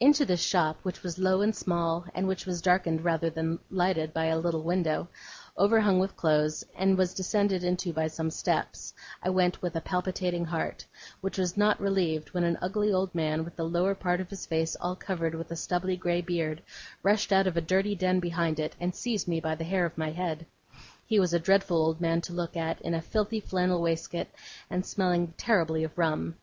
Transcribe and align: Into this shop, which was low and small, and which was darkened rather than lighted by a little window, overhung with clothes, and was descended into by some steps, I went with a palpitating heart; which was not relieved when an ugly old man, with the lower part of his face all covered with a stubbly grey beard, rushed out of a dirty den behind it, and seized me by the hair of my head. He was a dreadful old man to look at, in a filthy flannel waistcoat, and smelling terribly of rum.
Into 0.00 0.24
this 0.24 0.40
shop, 0.40 0.78
which 0.82 1.02
was 1.02 1.18
low 1.18 1.42
and 1.42 1.54
small, 1.54 2.06
and 2.14 2.26
which 2.26 2.46
was 2.46 2.62
darkened 2.62 3.04
rather 3.04 3.28
than 3.28 3.58
lighted 3.70 4.14
by 4.14 4.24
a 4.24 4.38
little 4.38 4.62
window, 4.62 5.08
overhung 5.58 5.98
with 5.98 6.16
clothes, 6.16 6.64
and 6.74 6.96
was 6.96 7.12
descended 7.12 7.62
into 7.62 7.92
by 7.92 8.06
some 8.06 8.30
steps, 8.30 8.94
I 9.22 9.28
went 9.28 9.60
with 9.60 9.76
a 9.76 9.82
palpitating 9.82 10.46
heart; 10.46 10.86
which 11.20 11.36
was 11.36 11.54
not 11.54 11.78
relieved 11.82 12.32
when 12.32 12.44
an 12.44 12.56
ugly 12.62 12.90
old 12.90 13.14
man, 13.14 13.44
with 13.44 13.56
the 13.56 13.68
lower 13.68 13.94
part 13.94 14.22
of 14.22 14.30
his 14.30 14.46
face 14.46 14.74
all 14.80 14.96
covered 14.96 15.34
with 15.34 15.50
a 15.50 15.54
stubbly 15.54 15.98
grey 15.98 16.22
beard, 16.22 16.62
rushed 17.02 17.30
out 17.30 17.46
of 17.46 17.58
a 17.58 17.60
dirty 17.60 17.94
den 17.94 18.20
behind 18.20 18.58
it, 18.58 18.74
and 18.80 18.94
seized 18.94 19.28
me 19.28 19.38
by 19.38 19.54
the 19.54 19.64
hair 19.64 19.84
of 19.84 19.98
my 19.98 20.12
head. 20.12 20.46
He 21.04 21.20
was 21.20 21.34
a 21.34 21.38
dreadful 21.38 21.76
old 21.76 22.00
man 22.00 22.22
to 22.22 22.32
look 22.32 22.56
at, 22.56 22.80
in 22.80 22.94
a 22.94 23.02
filthy 23.02 23.40
flannel 23.40 23.82
waistcoat, 23.82 24.28
and 24.70 24.86
smelling 24.86 25.34
terribly 25.36 25.84
of 25.84 25.98
rum. 25.98 26.36